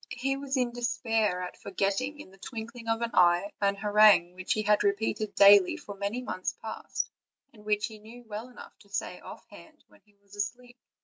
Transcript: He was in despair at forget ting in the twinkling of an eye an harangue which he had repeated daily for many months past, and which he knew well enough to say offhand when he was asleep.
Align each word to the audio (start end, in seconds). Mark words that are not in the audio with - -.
He 0.09 0.35
was 0.35 0.57
in 0.57 0.71
despair 0.71 1.43
at 1.43 1.57
forget 1.61 1.97
ting 1.97 2.19
in 2.19 2.31
the 2.31 2.39
twinkling 2.39 2.87
of 2.87 3.03
an 3.03 3.11
eye 3.13 3.53
an 3.61 3.75
harangue 3.75 4.33
which 4.33 4.53
he 4.53 4.63
had 4.63 4.83
repeated 4.83 5.35
daily 5.35 5.77
for 5.77 5.93
many 5.93 6.23
months 6.23 6.53
past, 6.59 7.11
and 7.53 7.63
which 7.63 7.85
he 7.85 7.99
knew 7.99 8.23
well 8.23 8.49
enough 8.49 8.75
to 8.79 8.89
say 8.89 9.19
offhand 9.19 9.83
when 9.89 10.01
he 10.03 10.15
was 10.15 10.35
asleep. 10.35 10.79